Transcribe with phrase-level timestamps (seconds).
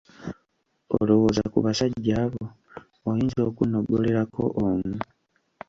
[0.97, 2.43] Olowooza ku basajja abo
[3.09, 4.95] oyinza okunnogolerako omu?